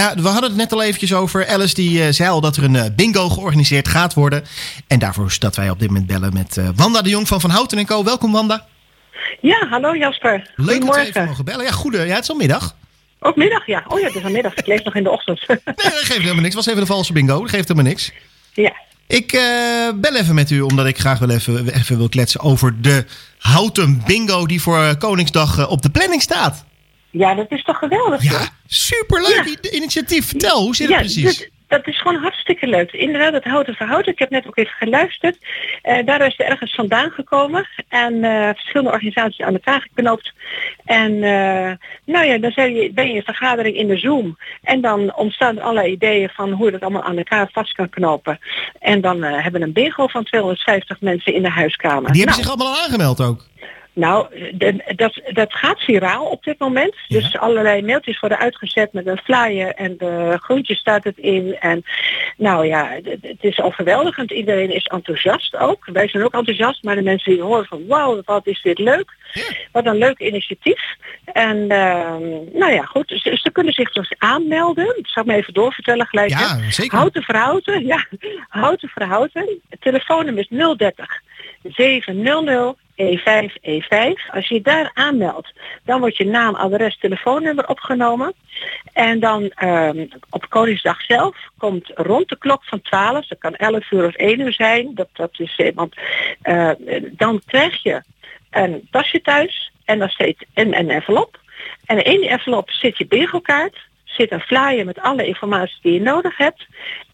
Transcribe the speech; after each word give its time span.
Ja, 0.00 0.14
we 0.14 0.28
hadden 0.28 0.50
het 0.50 0.58
net 0.58 0.72
al 0.72 0.82
eventjes 0.82 1.14
over. 1.14 1.48
Alice 1.48 1.74
die 1.74 2.04
eh, 2.04 2.12
zei 2.12 2.30
al 2.30 2.40
dat 2.40 2.56
er 2.56 2.64
een 2.64 2.76
eh, 2.76 2.84
bingo 2.96 3.28
georganiseerd 3.28 3.88
gaat 3.88 4.14
worden. 4.14 4.44
En 4.86 4.98
daarvoor 4.98 5.26
is 5.26 5.38
dat 5.38 5.56
wij 5.56 5.70
op 5.70 5.78
dit 5.78 5.88
moment 5.88 6.06
bellen 6.06 6.32
met 6.32 6.56
eh, 6.56 6.68
Wanda 6.74 7.02
de 7.02 7.08
Jong 7.08 7.28
van 7.28 7.40
Van 7.40 7.50
Houten 7.50 7.78
en 7.78 7.86
Co. 7.86 8.04
Welkom 8.04 8.32
Wanda. 8.32 8.66
Ja, 9.40 9.66
hallo 9.70 9.96
Jasper. 9.96 10.50
Leuk 10.56 10.86
dat 10.86 10.94
we 10.94 11.00
even 11.00 11.24
mogen 11.24 11.44
bellen. 11.44 11.64
Ja, 11.64 11.70
goede. 11.70 11.98
Ja, 11.98 12.14
het 12.14 12.22
is 12.22 12.30
al 12.30 12.36
middag. 12.36 12.76
Ook 13.20 13.36
middag, 13.36 13.66
ja. 13.66 13.84
Oh 13.88 14.00
ja, 14.00 14.06
het 14.06 14.14
is 14.14 14.24
al 14.24 14.30
middag. 14.30 14.54
Ik 14.54 14.66
leef 14.66 14.84
nog 14.84 14.94
in 14.94 15.02
de 15.02 15.10
ochtend. 15.10 15.48
Nee, 15.48 15.58
dat 15.64 15.92
geeft 15.92 16.20
helemaal 16.20 16.34
niks. 16.34 16.54
Het 16.54 16.64
was 16.64 16.66
even 16.66 16.80
de 16.80 16.86
valse 16.86 17.12
bingo. 17.12 17.40
Dat 17.40 17.50
geeft 17.50 17.68
helemaal 17.68 17.90
niks. 17.90 18.12
ja. 18.52 18.72
Ik 19.06 19.30
bel 19.94 20.16
even 20.16 20.34
met 20.34 20.50
u, 20.50 20.60
omdat 20.60 20.86
ik 20.86 20.98
graag 20.98 21.18
wel 21.18 21.30
even, 21.30 21.74
even 21.74 21.96
wil 21.96 22.08
kletsen 22.08 22.40
over 22.40 22.82
de 22.82 23.04
Houten 23.38 24.02
bingo 24.06 24.46
die 24.46 24.62
voor 24.62 24.96
Koningsdag 24.96 25.68
op 25.68 25.82
de 25.82 25.90
planning 25.90 26.22
staat. 26.22 26.64
Ja, 27.10 27.34
dat 27.34 27.46
is 27.50 27.62
toch 27.62 27.78
geweldig? 27.78 28.22
Ja, 28.22 28.48
superleuk 28.66 29.58
Ja. 29.60 29.70
initiatief. 29.70 30.26
Vertel, 30.28 30.62
hoe 30.62 30.74
zit 30.76 30.88
het 30.88 30.96
precies? 30.96 31.38
Dat, 31.38 31.48
dat 31.68 31.86
is 31.86 32.00
gewoon 32.00 32.22
hartstikke 32.22 32.66
leuk. 32.66 32.92
Inderdaad, 32.92 33.32
het 33.32 33.44
houten 33.44 33.74
verhouden. 33.74 34.12
Ik 34.12 34.18
heb 34.18 34.30
net 34.30 34.46
ook 34.46 34.56
even 34.56 34.72
geluisterd. 34.78 35.36
Eh 35.82 36.06
daar 36.06 36.26
is 36.26 36.34
er 36.38 36.46
ergens 36.46 36.74
vandaan 36.74 37.10
gekomen. 37.10 37.68
En 37.88 38.24
eh, 38.24 38.48
verschillende 38.48 38.92
organisaties 38.92 39.40
aan 39.44 39.52
elkaar 39.52 39.80
geknoopt. 39.80 40.32
En 40.84 41.12
eh, 41.22 41.72
nou 42.04 42.26
ja, 42.26 42.38
dan 42.38 42.52
je, 42.74 42.90
ben 42.94 43.04
je 43.04 43.10
in 43.10 43.16
een 43.16 43.22
vergadering 43.22 43.76
in 43.76 43.86
de 43.88 43.98
Zoom. 43.98 44.38
En 44.62 44.80
dan 44.80 45.14
ontstaan 45.16 45.56
er 45.56 45.62
allerlei 45.62 45.92
ideeën 45.92 46.28
van 46.28 46.52
hoe 46.52 46.64
je 46.66 46.72
dat 46.72 46.80
allemaal 46.80 47.02
aan 47.02 47.16
elkaar 47.16 47.48
vast 47.52 47.72
kan 47.72 47.88
knopen. 47.88 48.38
En 48.80 49.00
dan 49.00 49.22
hebben 49.22 49.60
we 49.60 49.66
een 49.66 49.72
bingo 49.72 50.06
van 50.06 50.24
250 50.24 51.00
mensen 51.00 51.34
in 51.34 51.42
de 51.42 51.50
huiskamer. 51.50 52.12
Die 52.12 52.22
hebben 52.22 52.40
Nou, 52.40 52.48
zich 52.48 52.48
allemaal 52.48 52.74
al 52.74 52.82
aangemeld 52.84 53.20
ook. 53.20 53.46
Nou, 54.00 54.26
de- 54.54 54.92
dat, 54.96 55.20
dat 55.32 55.54
gaat 55.54 55.80
viraal 55.80 56.24
op 56.26 56.44
dit 56.44 56.58
moment. 56.58 56.94
Ja. 57.06 57.18
Dus 57.18 57.38
allerlei 57.38 57.82
mailtjes 57.82 58.20
worden 58.20 58.38
uitgezet 58.38 58.92
met 58.92 59.06
een 59.06 59.18
flyer 59.24 59.74
en 59.74 59.96
de 59.98 60.38
groentjes 60.40 60.78
staat 60.78 61.04
het 61.04 61.16
in. 61.18 61.56
En 61.60 61.84
nou 62.36 62.66
ja, 62.66 62.88
het 63.02 63.18
het 63.22 63.44
is 63.44 63.60
overweldigend. 63.60 64.30
Iedereen 64.30 64.74
is 64.74 64.84
enthousiast 64.84 65.56
ook. 65.56 65.88
Wij 65.92 66.08
zijn 66.08 66.24
ook 66.24 66.34
enthousiast, 66.34 66.82
maar 66.82 66.94
de 66.94 67.02
mensen 67.02 67.32
die 67.32 67.42
horen 67.42 67.66
van 67.66 67.86
wauw, 67.86 68.22
wat 68.24 68.46
is 68.46 68.62
dit 68.62 68.78
leuk. 68.78 69.18
Ja. 69.32 69.42
Wat 69.72 69.86
een 69.86 69.98
leuk 69.98 70.18
initiatief. 70.18 70.80
En 71.24 71.68
ehm, 71.70 72.22
nou 72.52 72.72
ja, 72.72 72.82
goed. 72.82 73.08
Dus 73.08 73.42
ze 73.42 73.50
kunnen 73.52 73.72
zich 73.72 73.92
dus 73.92 74.14
aanmelden. 74.18 74.84
Dat 74.86 74.96
zal 75.02 75.22
ik 75.22 75.28
me 75.28 75.34
even 75.36 75.54
doorvertellen 75.54 76.06
gelijk. 76.06 76.30
hè. 76.32 76.38
Ja, 76.60 76.70
zeker. 76.70 76.98
Houten 76.98 77.22
verhouten, 77.22 77.86
ja. 77.86 78.04
Houten 78.48 78.88
verhouten. 78.88 79.60
Het 79.68 79.80
telefoonnummer 79.80 80.46
is 80.50 80.76
030 80.76 81.20
700 81.62 82.76
E5 83.00 83.56
E5. 83.60 84.30
Als 84.32 84.48
je 84.48 84.60
daar 84.62 84.90
aanmeldt, 84.94 85.52
dan 85.84 86.00
wordt 86.00 86.16
je 86.16 86.26
naam, 86.26 86.54
adres, 86.54 86.98
telefoonnummer 86.98 87.68
opgenomen. 87.68 88.34
En 88.92 89.20
dan 89.20 89.50
ehm, 89.54 90.06
op 90.30 90.48
Koningsdag 90.48 91.02
zelf 91.02 91.36
komt 91.58 91.90
rond 91.94 92.28
de 92.28 92.38
klok 92.38 92.64
van 92.64 92.80
12, 92.80 93.26
dat 93.26 93.38
kan 93.38 93.54
11 93.54 93.90
uur 93.90 94.06
of 94.06 94.14
1 94.14 94.40
uur 94.40 94.52
zijn, 94.52 94.94
dat, 94.94 95.08
dat 95.12 95.30
is, 95.38 95.56
eh, 95.56 95.74
want 95.74 95.94
eh, 96.42 96.70
dan 97.12 97.40
krijg 97.46 97.82
je 97.82 98.02
een 98.50 98.88
tasje 98.90 99.20
thuis 99.20 99.72
en 99.84 99.98
daar 99.98 100.14
zit 100.16 100.46
een, 100.54 100.78
een 100.78 100.90
envelop. 100.90 101.38
En 101.84 102.04
in 102.04 102.20
die 102.20 102.28
envelop 102.28 102.70
zit 102.70 102.98
je 102.98 103.06
bingo-kaart, 103.06 103.76
zit 104.04 104.32
een 104.32 104.40
flyer 104.40 104.84
met 104.84 105.00
alle 105.00 105.26
informatie 105.26 105.78
die 105.82 105.92
je 105.92 106.00
nodig 106.00 106.36
hebt 106.36 106.66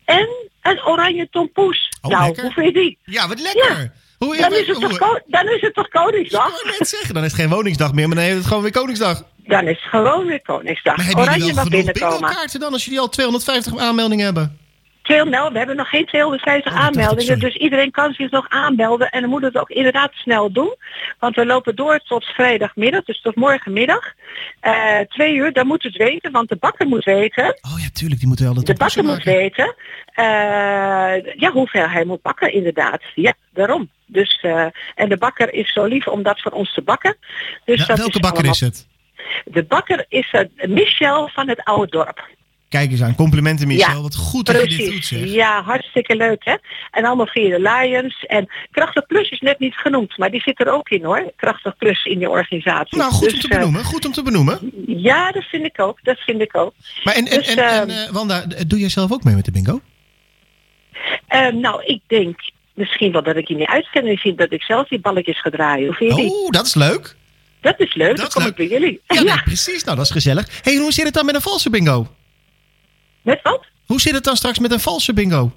en 0.05 0.29
een 0.63 0.87
oranje 0.87 1.29
tompoes. 1.31 1.89
Oh, 2.01 2.11
nou, 2.11 2.25
lekker. 2.25 2.43
hoe 2.43 2.53
vind 2.53 2.67
je 2.67 2.73
die? 2.73 2.99
Ja, 3.05 3.29
wat 3.29 3.41
lekker. 3.41 3.93
Hoe, 4.19 4.37
Dan 4.37 4.53
is 4.53 4.67
het 4.67 4.77
hoe- 4.77 4.89
toch, 4.99 5.21
dan 5.27 5.49
is 5.49 5.61
het 5.61 5.75
toch 5.75 5.85
Ik 5.87 5.91
Koningsdag? 5.93 6.65
net 6.79 6.89
zeggen, 6.89 7.15
dan 7.15 7.25
is 7.25 7.33
het 7.33 7.41
geen 7.41 7.51
woningsdag 7.51 7.93
meer, 7.93 8.07
maar 8.07 8.17
dan 8.17 8.25
heeft 8.25 8.37
het 8.37 8.47
gewoon 8.47 8.63
weer 8.63 8.73
Koningsdag. 8.73 9.23
Dan 9.47 9.63
is 9.69 9.79
het 9.81 9.91
gewoon 9.91 10.27
weer 10.27 10.43
Koningsdag. 10.43 10.97
Maar 10.97 11.07
hebben 11.07 11.25
Oranje 11.25 11.39
jullie 11.41 11.55
wel 11.55 11.65
mag 11.65 11.73
genoeg 11.73 11.85
binnenkomen. 11.85 12.19
bingo-kaarten 12.21 12.61
dan, 12.61 12.73
als 12.73 12.85
jullie 12.85 13.01
al 13.01 13.09
250 13.09 13.79
aanmeldingen 13.79 14.25
hebben? 14.25 14.59
Twee, 15.07 15.25
nou, 15.25 15.53
we 15.53 15.59
hebben 15.59 15.77
nog 15.77 15.89
geen 15.89 16.07
250 16.07 16.73
Oh, 16.73 16.79
dat 16.79 16.85
dacht 16.85 16.97
ik, 16.97 17.01
aanmeldingen, 17.03 17.39
dus 17.39 17.55
iedereen 17.55 17.91
kan 17.91 18.13
zich 18.13 18.31
nog 18.31 18.49
aanmelden. 18.49 19.11
En 19.11 19.21
dan 19.21 19.31
moet 19.31 19.43
het 19.43 19.59
ook 19.59 19.71
inderdaad 19.71 20.13
snel 20.13 20.53
doen. 20.53 20.75
Want 21.19 21.35
we 21.37 21.47
lopen 21.47 21.77
door 21.77 21.99
tot 21.99 22.25
vrijdagmiddag, 22.25 23.05
dus 23.05 23.21
tot 23.21 23.35
morgenmiddag. 23.35 24.13
Eh, 24.61 24.99
twee 25.09 25.35
uur, 25.35 25.53
dan 25.53 25.67
moet 25.67 25.83
het 25.83 25.97
weten, 25.97 26.33
want 26.33 26.49
de 26.49 26.57
bakker 26.57 26.87
moet 26.87 27.05
weten. 27.05 27.45
Oh 27.45 27.81
ja, 27.81 27.89
tuurlijk, 27.93 28.19
die 28.19 28.29
moeten 28.29 28.45
wel 28.47 28.55
dat 28.55 28.67
De 28.67 28.75
bakker 28.75 29.05
moet 29.05 29.23
weten 29.25 29.75
eh, 30.17 31.35
ja, 31.41 31.51
hoeveel 31.53 31.89
hij 31.89 32.05
moet 32.05 32.23
bakken 32.23 32.53
inderdaad. 32.53 33.03
Ja, 33.15 33.35
daarom. 33.53 33.91
Dus, 34.07 34.39
eh, 34.43 34.67
en 34.95 35.09
de 35.09 35.17
bakker 35.17 35.53
is 35.53 35.73
zo 35.73 35.85
lief 35.85 36.07
om 36.07 36.23
dat 36.23 36.41
voor 36.41 36.53
ons 36.53 36.75
te 36.75 36.83
bakken. 36.83 37.17
Dus 37.65 37.77
Wel- 37.79 37.87
dat 37.87 37.97
welke 37.97 38.13
is 38.13 38.21
bakker 38.21 38.33
allemaal- 38.39 38.53
is 38.53 38.61
het? 38.61 38.87
De 39.45 39.65
bakker 39.65 40.05
is 40.09 40.33
uh, 40.33 40.69
Michel 40.69 41.29
van 41.29 41.49
het 41.49 41.65
oude 41.65 41.91
dorp. 41.91 42.29
Kijk 42.69 42.91
eens 42.91 43.03
aan, 43.03 43.15
complimenten 43.15 43.67
Michel. 43.67 43.95
Ja, 43.95 44.01
Wat 44.01 44.15
goed 44.17 44.47
dat 44.47 44.71
je 44.71 44.77
dit 44.77 44.93
doet 44.93 45.05
zeg. 45.05 45.25
Ja, 45.25 45.63
hartstikke 45.63 46.17
leuk 46.17 46.45
hè. 46.45 46.55
En 46.91 47.05
allemaal 47.05 47.27
via 47.27 47.59
de 47.59 47.61
Lions. 47.61 48.25
En 48.27 48.49
Krachtig 48.71 49.07
Plus 49.07 49.31
is 49.31 49.41
net 49.41 49.59
niet 49.59 49.75
genoemd, 49.75 50.19
maar 50.19 50.31
die 50.31 50.41
zit 50.41 50.61
er 50.61 50.73
ook 50.73 50.89
in 50.89 51.05
hoor. 51.05 51.33
Krachtig 51.37 51.77
Plus 51.77 52.05
in 52.05 52.19
die 52.19 52.31
organisatie. 52.31 52.99
Nou, 52.99 53.13
goed 53.13 53.27
om 53.27 53.33
Dus, 53.33 53.41
te 53.41 53.49
eh, 53.49 53.59
benoemen. 53.59 53.85
Goed 53.85 54.07
om 54.07 54.13
te 54.13 54.23
benoemen. 54.23 54.73
ja, 54.87 55.31
dat 55.33 55.45
vind 55.45 55.65
ik 55.65 55.81
ook. 55.81 55.99
Dat 56.03 56.19
vind 56.19 56.41
ik 56.41 56.57
ook. 56.57 56.75
Maar 57.05 57.15
en, 57.15 57.27
en, 57.27 57.39
dus, 57.39 57.55
en, 57.55 57.59
en, 57.59 57.89
ehm, 57.89 57.91
eh, 57.91 58.13
Wanda, 58.13 58.45
doe 58.67 58.79
jij 58.79 58.89
zelf 58.89 59.13
ook 59.13 59.25
mee 59.25 59.35
met 59.35 59.45
de 59.45 59.51
bingo? 59.53 59.81
Eh, 61.27 61.49
nou, 61.49 61.85
ik 61.85 62.01
denk 62.07 62.39
misschien 62.75 63.13
wel 63.13 63.23
dat 63.23 63.37
ik 63.37 63.49
je 63.49 63.55
niet 63.55 63.69
uitken. 63.69 64.05
Misschien 64.05 64.37
dat 64.37 64.53
ik 64.53 64.63
zelf 64.63 64.89
die 64.89 65.01
balletjes 65.01 65.41
ga 65.41 65.51
draaien. 65.51 65.97
Je 65.99 66.15
die? 66.15 66.31
Oh, 66.31 66.51
dat 66.51 66.67
is 66.67 66.75
leuk. 66.75 67.17
Dat 67.61 67.81
is 67.81 67.95
leuk. 67.95 68.09
dat 68.09 68.19
dan 68.19 68.29
kom 68.29 68.43
leuk. 68.43 68.51
ik 68.51 68.57
bij 68.57 68.79
jullie. 68.79 69.01
Ja, 69.07 69.17
Ja, 69.17 69.23
nee, 69.35 69.43
precies. 69.43 69.85
Nou, 69.85 69.97
dat 69.97 70.05
is 70.07 70.13
gezellig. 70.13 70.61
hey, 70.63 70.77
hoe 70.77 70.93
zit 70.93 71.05
het 71.05 71.15
dan 71.15 71.27
met 71.27 71.35
een 71.35 71.41
valse 71.41 71.71
bingo? 71.71 72.07
Met 73.27 73.43
wat? 73.43 73.65
Hoe 73.87 74.01
zit 74.01 74.15
het 74.15 74.25
dan 74.25 74.37
straks 74.37 74.59
met 74.59 74.73
een 74.73 74.81
valse 74.81 75.13
bingo? 75.13 75.53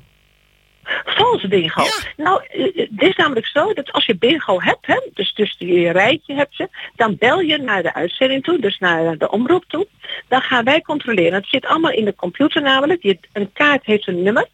Valse 1.06 1.48
bingo. 1.48 1.84
Ja. 1.84 2.24
Nou, 2.24 2.44
eh, 2.50 2.64
het 2.76 3.02
is 3.02 3.16
namelijk 3.16 3.48
zo 3.48 3.74
dat 3.74 3.92
als 3.92 4.06
je 4.06 4.18
bingo 4.18 4.62
hebt, 4.62 4.86
hè, 4.86 5.00
dus, 5.14 5.34
dus 5.34 5.56
je 5.58 5.92
rijtje 5.92 6.36
hebt 6.36 6.56
ze, 6.56 6.70
dan 6.96 7.16
bel 7.20 7.40
je 7.40 7.58
naar 7.58 7.84
de 7.84 7.94
uitzending 7.94 8.44
toe, 8.44 8.60
dus 8.60 8.78
naar 8.78 9.18
de 9.18 9.32
omroep 9.32 9.66
toe. 9.68 9.88
Dan 10.28 10.42
gaan 10.42 10.64
wij 10.64 10.82
controleren. 10.82 11.34
Het 11.34 11.48
zit 11.48 11.66
allemaal 11.66 11.92
in 11.92 12.06
de 12.06 12.16
computer 12.16 12.62
namelijk. 12.62 13.04
Je, 13.04 13.18
een 13.34 13.52
kaart 13.54 13.86
heeft 13.86 14.08
een 14.08 14.24
nummer. 14.24 14.48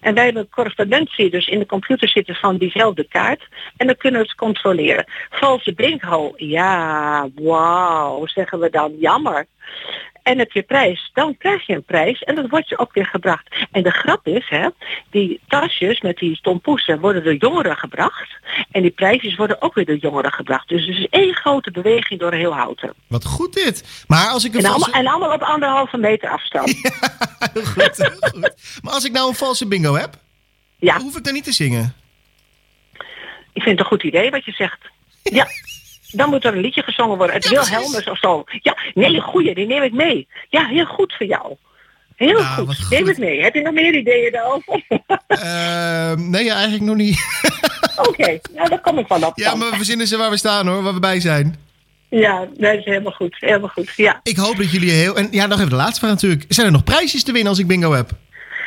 En 0.00 0.14
wij 0.14 0.24
hebben 0.24 0.48
correspondentie 0.48 1.30
dus 1.30 1.46
in 1.46 1.58
de 1.58 1.66
computer 1.66 2.08
zitten 2.08 2.34
van 2.34 2.56
diezelfde 2.56 3.04
kaart. 3.04 3.48
En 3.76 3.86
dan 3.86 3.96
kunnen 3.96 4.20
we 4.20 4.26
het 4.26 4.36
controleren. 4.36 5.04
Valse 5.30 5.74
bingo, 5.74 6.32
ja, 6.36 7.28
wauw, 7.34 8.26
zeggen 8.26 8.60
we 8.60 8.70
dan, 8.70 8.96
jammer. 8.98 9.46
En 10.22 10.38
heb 10.38 10.52
je 10.52 10.62
prijs, 10.62 11.10
dan 11.14 11.36
krijg 11.38 11.66
je 11.66 11.74
een 11.74 11.82
prijs 11.84 12.22
en 12.22 12.34
dat 12.34 12.48
wordt 12.48 12.68
je 12.68 12.78
ook 12.78 12.92
weer 12.92 13.06
gebracht. 13.06 13.56
En 13.70 13.82
de 13.82 13.90
grap 13.90 14.26
is, 14.26 14.48
hè, 14.48 14.68
die 15.10 15.40
tasjes 15.48 16.00
met 16.00 16.16
die 16.16 16.38
tompoesen 16.42 17.00
worden 17.00 17.24
door 17.24 17.34
jongeren 17.34 17.76
gebracht. 17.76 18.28
En 18.70 18.82
die 18.82 18.90
prijsjes 18.90 19.36
worden 19.36 19.62
ook 19.62 19.74
weer 19.74 19.84
door 19.86 19.96
jongeren 19.96 20.32
gebracht. 20.32 20.68
Dus 20.68 20.86
het 20.86 20.96
is 20.96 21.06
één 21.10 21.34
grote 21.34 21.70
beweging 21.70 22.20
door 22.20 22.32
heel 22.32 22.54
Houten. 22.54 22.94
Wat 23.06 23.24
goed 23.24 23.52
dit. 23.52 24.04
Maar 24.06 24.28
als 24.28 24.44
ik 24.44 24.54
een 24.54 24.60
En 24.64 24.66
valse... 24.70 24.84
allemaal, 24.84 25.00
en 25.00 25.06
allemaal 25.10 25.34
op 25.34 25.42
anderhalve 25.42 25.96
meter 25.96 26.28
afstand. 26.28 26.68
Heel 27.52 27.64
goed, 27.64 27.96
heel 27.96 28.16
goed. 28.30 28.54
Maar 28.82 28.92
als 28.92 29.04
ik 29.04 29.12
nou 29.12 29.28
een 29.28 29.34
valse 29.34 29.66
bingo 29.68 29.94
heb, 29.94 30.14
Ja, 30.78 30.98
hoef 31.00 31.16
ik 31.16 31.24
dan 31.24 31.32
niet 31.34 31.44
te 31.44 31.52
zingen? 31.52 31.94
ik 33.52 33.62
vind 33.62 33.78
het 33.78 33.78
een 33.78 33.84
goed 33.98 34.02
idee 34.02 34.30
wat 34.30 34.44
je 34.44 34.52
zegt. 34.52 34.78
Ja. 35.22 35.46
Dan 36.12 36.30
moet 36.30 36.44
er 36.44 36.54
een 36.54 36.60
liedje 36.60 36.82
gezongen 36.82 37.16
worden. 37.16 37.34
Het 37.36 37.48
Ja, 37.48 37.50
Wilhelmus 37.50 38.04
of 38.04 38.18
zo. 38.18 38.44
Ja, 38.62 38.76
nee, 38.94 39.20
goeie, 39.20 39.54
die 39.54 39.66
neem 39.66 39.82
ik 39.82 39.92
mee. 39.92 40.28
Ja, 40.48 40.66
heel 40.66 40.84
goed 40.84 41.14
voor 41.18 41.26
jou. 41.26 41.56
Heel 42.16 42.32
Nou, 42.40 42.44
goed. 42.66 42.76
goed. 42.78 42.90
Neem 42.90 43.06
het 43.06 43.18
mee. 43.18 43.42
Heb 43.42 43.54
je 43.54 43.60
nog 43.62 43.72
meer 43.72 43.94
ideeën 43.94 44.32
daarover? 44.32 44.82
Ehm, 45.26 46.30
nee, 46.30 46.44
ja, 46.44 46.54
eigenlijk 46.54 46.84
nog 46.84 46.96
niet. 46.96 47.18
Oké, 48.08 48.38
nou 48.54 48.68
daar 48.68 48.80
kom 48.80 48.98
ik 48.98 49.08
wel 49.08 49.22
op. 49.22 49.32
ja, 49.38 49.54
maar 49.54 49.70
we 49.70 49.76
verzinnen 49.76 50.06
ze 50.06 50.16
waar 50.16 50.30
we 50.30 50.36
staan 50.36 50.66
hoor, 50.66 50.82
waar 50.82 50.94
we 50.94 51.00
bij 51.00 51.20
zijn. 51.20 51.56
Ja, 52.08 52.38
nee, 52.56 52.70
dat 52.70 52.78
is 52.78 52.84
helemaal 52.84 53.12
goed. 53.12 53.36
Helemaal 53.38 53.68
goed. 53.68 53.92
Ja. 53.96 54.20
Ik 54.22 54.36
hoop 54.36 54.56
dat 54.56 54.70
jullie 54.70 54.90
heel... 54.90 55.16
En 55.16 55.28
ja, 55.30 55.46
nog 55.46 55.58
even 55.58 55.70
de 55.70 55.76
laatste 55.76 56.00
vraag 56.00 56.10
natuurlijk. 56.12 56.44
Zijn 56.48 56.66
er 56.66 56.72
nog 56.72 56.84
prijsjes 56.84 57.22
te 57.24 57.32
winnen 57.32 57.50
als 57.50 57.58
ik 57.58 57.66
bingo 57.66 57.92
heb? 57.92 58.10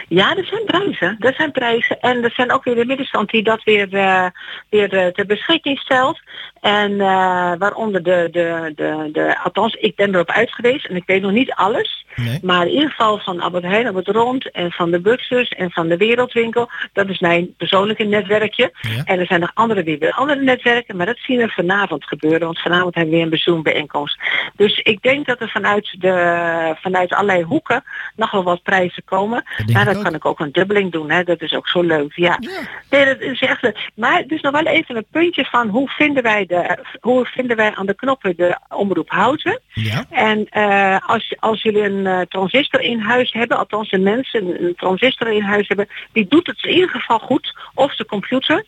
Ja, 0.07 0.35
er 0.35 0.45
zijn 0.45 0.63
prijzen. 0.65 1.15
Er 1.19 1.33
zijn 1.33 1.51
prijzen. 1.51 1.99
En 1.99 2.23
er 2.23 2.31
zijn 2.31 2.51
ook 2.51 2.63
weer 2.63 2.75
de 2.75 2.85
middenstand 2.85 3.29
die 3.29 3.43
dat 3.43 3.63
weer, 3.63 3.93
eh, 3.93 4.25
weer 4.69 4.93
eh, 4.93 5.07
ter 5.07 5.25
beschikking 5.25 5.79
stelt. 5.79 6.19
En 6.61 6.91
eh, 7.01 7.53
waaronder 7.57 8.03
de, 8.03 8.27
de, 8.31 8.71
de, 8.75 9.09
de, 9.11 9.39
althans, 9.43 9.73
ik 9.73 9.95
ben 9.95 10.13
erop 10.13 10.29
uit 10.29 10.53
geweest 10.53 10.85
en 10.85 10.95
ik 10.95 11.05
weet 11.05 11.21
nog 11.21 11.31
niet 11.31 11.51
alles. 11.51 12.02
Nee. 12.15 12.39
Maar 12.41 12.65
in 12.65 12.73
ieder 12.73 12.89
geval 12.89 13.17
van 13.17 13.39
Albert 13.39 13.63
Heijn, 13.63 13.87
Albert 13.87 14.07
Rond 14.07 14.51
en 14.51 14.71
van 14.71 14.91
de 14.91 14.99
Buxus 14.99 15.49
en 15.49 15.71
van 15.71 15.87
de 15.87 15.97
Wereldwinkel. 15.97 16.69
Dat 16.93 17.09
is 17.09 17.19
mijn 17.19 17.53
persoonlijke 17.57 18.03
netwerkje. 18.03 18.73
Ja. 18.81 19.03
En 19.03 19.19
er 19.19 19.25
zijn 19.25 19.39
nog 19.39 19.51
andere 19.53 19.83
die 19.83 19.97
weer 19.97 20.11
andere 20.11 20.41
netwerken, 20.41 20.97
maar 20.97 21.05
dat 21.05 21.17
zien 21.17 21.37
we 21.37 21.47
vanavond 21.47 22.05
gebeuren. 22.05 22.39
Want 22.39 22.59
vanavond 22.59 22.95
hebben 22.95 23.11
we 23.11 23.15
weer 23.15 23.25
een 23.25 23.31
bezoenbijeenkomst. 23.31 24.19
Dus 24.55 24.79
ik 24.79 25.01
denk 25.01 25.25
dat 25.25 25.41
er 25.41 25.49
vanuit, 25.49 25.95
de, 25.99 26.75
vanuit 26.81 27.13
allerlei 27.13 27.43
hoeken 27.43 27.83
nog 28.15 28.31
wel 28.31 28.43
wat 28.43 28.63
prijzen 28.63 29.03
komen. 29.05 29.43
denk 29.57 29.71
Maar 29.71 29.95
ook. 29.95 30.03
kan 30.03 30.15
ik 30.15 30.25
ook 30.25 30.39
een 30.39 30.51
dubbeling 30.51 30.91
doen. 30.91 31.11
Hè. 31.11 31.23
Dat 31.23 31.41
is 31.41 31.53
ook 31.53 31.67
zo 31.67 31.81
leuk. 31.81 32.13
Ja. 32.15 32.37
Ja. 32.39 32.59
Nee, 32.89 33.05
dat 33.05 33.19
is 33.19 33.41
echt. 33.41 33.71
Maar 33.95 34.23
dus 34.27 34.41
nog 34.41 34.51
wel 34.51 34.65
even 34.65 34.95
een 34.95 35.05
puntje 35.11 35.45
van 35.45 35.67
hoe 35.67 35.89
vinden 35.89 36.23
wij 36.23 36.45
de 36.45 36.77
hoe 37.01 37.25
vinden 37.25 37.57
wij 37.57 37.75
aan 37.75 37.85
de 37.85 37.95
knoppen 37.95 38.35
de 38.35 38.57
omroep 38.69 39.09
houden? 39.09 39.59
Ja. 39.73 40.05
En 40.09 40.47
eh, 40.49 40.97
als, 41.09 41.35
als 41.39 41.61
jullie 41.61 41.83
een 41.83 42.02
eh, 42.07 42.21
transistor 42.21 42.81
in 42.81 42.99
huis 42.99 43.31
hebben, 43.31 43.57
althans 43.57 43.89
de 43.89 43.97
mensen 43.97 44.63
een 44.63 44.75
transistor 44.75 45.27
in 45.31 45.41
huis 45.41 45.67
hebben, 45.67 45.87
die 46.11 46.25
doet 46.29 46.47
het 46.47 46.63
in 46.63 46.73
ieder 46.73 46.89
geval 46.89 47.19
goed. 47.19 47.53
Of 47.73 47.95
de 47.95 48.05
computer. 48.05 48.65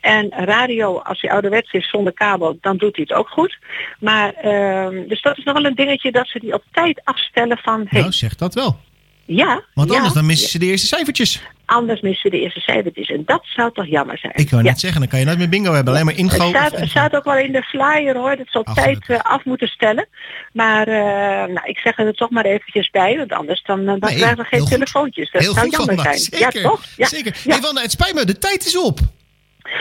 En 0.00 0.28
radio, 0.30 0.98
als 0.98 1.20
die 1.20 1.32
ouderwets 1.32 1.72
is 1.72 1.90
zonder 1.90 2.12
kabel, 2.12 2.58
dan 2.60 2.76
doet 2.76 2.96
hij 2.96 3.04
het 3.08 3.18
ook 3.18 3.28
goed. 3.28 3.58
Maar 4.00 4.32
ehm, 4.32 5.08
dus 5.08 5.22
dat 5.22 5.38
is 5.38 5.44
nog 5.44 5.54
wel 5.54 5.64
een 5.64 5.74
dingetje 5.74 6.12
dat 6.12 6.28
ze 6.28 6.38
die 6.38 6.54
op 6.54 6.64
tijd 6.72 7.00
afstellen 7.04 7.58
van 7.58 7.86
hey, 7.88 8.00
Nou, 8.00 8.12
zeg 8.12 8.34
dat 8.34 8.54
wel. 8.54 8.80
ja. 9.24 9.62
Want 9.74 9.90
ja, 9.90 9.96
anders 9.96 10.14
dan 10.14 10.26
missen 10.26 10.48
ze 10.48 10.58
de 10.58 10.66
eerste 10.66 10.86
cijfertjes. 10.86 11.42
Anders 11.68 12.00
missen 12.00 12.30
ze 12.30 12.36
de 12.36 12.42
eerste 12.42 12.60
cijfertjes. 12.60 13.08
En 13.08 13.22
dat 13.26 13.42
zou 13.44 13.72
toch 13.72 13.86
jammer 13.86 14.18
zijn. 14.18 14.32
Ik 14.36 14.50
wou 14.50 14.62
Ja. 14.62 14.68
net 14.70 14.80
zeggen, 14.80 15.00
dan 15.00 15.08
kan 15.08 15.18
je 15.18 15.24
nooit 15.24 15.38
meer 15.38 15.48
bingo 15.48 15.72
hebben. 15.72 15.92
Alleen 15.92 16.04
maar 16.06 16.14
Het 16.14 16.22
ingo. 16.22 16.48
staat, 16.48 16.76
het 16.78 16.88
staat 16.88 17.14
ook 17.16 17.24
wel 17.24 17.36
in 17.36 17.52
de 17.52 17.62
flyer 17.62 18.16
hoor, 18.16 18.36
dat 18.36 18.66
Ach, 18.66 18.74
tijd 18.74 19.04
eh, 19.08 19.18
af 19.18 19.44
moeten 19.44 19.68
stellen. 19.68 20.08
Maar 20.52 20.86
eh, 20.88 21.54
nou, 21.54 21.60
ik 21.66 21.78
zeg 21.78 21.98
er 21.98 22.14
toch 22.14 22.30
maar 22.30 22.44
eventjes 22.44 22.90
bij, 22.90 23.16
want 23.16 23.32
anders 23.32 23.62
dan, 23.62 23.80
eh, 23.80 23.86
dan 23.86 23.98
Nee, 24.00 24.16
krijgen 24.16 24.36
we 24.38 24.44
geen 24.44 24.64
telefoontjes. 24.64 25.30
Dat 25.30 25.42
Heel 25.42 25.52
zou 25.54 25.68
jammer 25.68 26.00
zijn. 26.00 26.18
Zeker. 26.18 26.60
Ja, 26.62 26.68
toch? 26.68 26.82
Ja. 26.96 27.06
Zeker. 27.06 27.36
Ja. 27.44 27.52
Hey, 27.52 27.60
Wanda, 27.60 27.80
het 27.80 27.90
spijt 27.90 28.14
me, 28.14 28.24
de 28.24 28.38
tijd 28.38 28.66
is 28.66 28.76
op. 28.78 28.98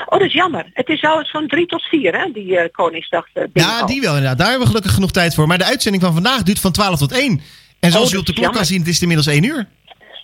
Oh, 0.05 0.19
dat 0.19 0.27
is 0.27 0.33
jammer. 0.33 0.69
Het 0.73 0.87
is 0.89 1.03
al 1.03 1.25
zo'n 1.25 1.47
drie 1.47 1.65
tot 1.65 1.81
vier, 1.81 2.17
hè, 2.19 2.31
die 2.33 2.57
eh, 2.57 2.69
Koningsdag. 2.71 3.25
Ja, 3.53 3.85
die 3.85 4.01
wel 4.01 4.13
inderdaad. 4.15 4.37
Daar 4.37 4.47
hebben 4.47 4.63
we 4.65 4.71
gelukkig 4.71 4.93
genoeg 4.93 5.11
tijd 5.11 5.35
voor. 5.35 5.47
Maar 5.47 5.57
de 5.57 5.65
uitzending 5.65 6.03
van 6.03 6.13
vandaag 6.13 6.43
duurt 6.43 6.59
van 6.59 6.71
12 6.71 6.97
tot 6.99 7.11
1. 7.11 7.41
En 7.79 7.91
zoals 7.91 8.07
Oh, 8.07 8.13
u 8.13 8.17
op 8.17 8.25
de 8.25 8.33
klok 8.33 8.53
kan 8.53 8.65
zien, 8.65 8.79
het 8.79 8.87
is 8.87 9.01
inmiddels 9.01 9.27
1 9.27 9.43
uur. 9.43 9.67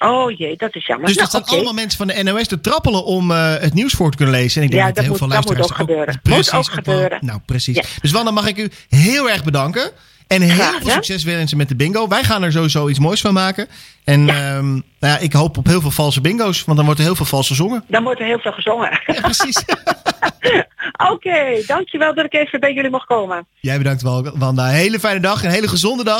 Oh 0.05 0.37
jee, 0.37 0.55
dat 0.57 0.75
is 0.75 0.85
jammer. 0.85 1.07
Dus 1.07 1.15
Nou, 1.15 1.27
staan 1.27 1.41
oké. 1.41 1.51
allemaal 1.51 1.73
mensen 1.73 1.97
van 1.97 2.07
de 2.07 2.23
NOS 2.23 2.47
te 2.47 2.61
trappelen 2.61 3.05
om 3.05 3.31
eh, 3.31 3.53
het 3.59 3.73
nieuws 3.73 3.93
voor 3.93 4.11
te 4.11 4.17
kunnen 4.17 4.35
lezen. 4.35 4.61
En 4.61 4.67
ik 4.67 4.71
denk 4.73 4.81
Ja, 4.81 4.87
dat, 4.87 4.95
dat 4.95 5.03
heel 5.03 5.13
moet- 5.13 5.19
veel 5.21 5.29
dat 5.29 5.45
moet 5.45 5.57
luisteraars 5.57 5.81
ook 5.81 5.87
gebeuren. 5.89 6.19
Precies, 6.21 6.51
Moet 6.51 6.59
ook 6.67 6.85
wel- 6.85 6.95
gebeuren. 6.95 7.17
Nou, 7.25 7.39
precies. 7.45 7.75
Ja. 7.75 7.83
Dus 8.01 8.11
Wanda, 8.11 8.31
mag 8.31 8.47
ik 8.47 8.57
u 8.57 8.69
heel 8.89 9.29
erg 9.29 9.43
bedanken. 9.43 9.91
En 10.27 10.41
heel 10.41 10.53
Graag 10.53 10.77
veel 10.81 10.89
succes 10.91 11.23
wensen 11.23 11.57
met 11.57 11.67
de 11.67 11.75
bingo. 11.75 12.07
Wij 12.07 12.23
gaan 12.23 12.43
er 12.43 12.51
sowieso 12.51 12.87
iets 12.89 12.99
moois 12.99 13.21
van 13.21 13.33
maken. 13.33 13.67
En 14.03 14.29
ehm, 14.29 14.71
nou 14.71 14.83
ja, 14.99 15.17
ik 15.17 15.33
hoop 15.33 15.57
op 15.57 15.65
heel 15.67 15.81
veel 15.81 15.91
valse 15.91 16.21
bingo's. 16.21 16.63
Want 16.63 16.77
dan 16.77 16.85
wordt 16.85 16.99
er 17.01 17.05
heel 17.05 17.15
veel 17.15 17.25
vals 17.25 17.47
gezongen. 17.47 17.83
Dan 17.87 18.03
wordt 18.03 18.19
er 18.19 18.25
heel 18.25 18.39
veel 18.39 18.51
gezongen. 18.51 19.01
Ja, 19.05 19.21
precies. 19.21 19.63
Oké, 21.11 21.63
dankjewel 21.67 22.13
dat 22.13 22.25
ik 22.25 22.33
even 22.33 22.59
bij 22.59 22.73
jullie 22.73 22.89
mocht 22.89 23.05
komen. 23.05 23.47
Jij 23.59 23.77
bedankt 23.77 24.01
wel, 24.01 24.31
Wanda. 24.37 24.67
Hele 24.67 24.99
fijne 24.99 25.19
dag. 25.19 25.43
Een 25.43 25.49
hele 25.49 25.67
gezonde 25.67 26.03
dag. 26.03 26.11